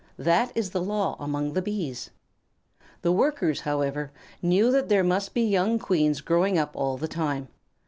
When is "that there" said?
4.71-5.03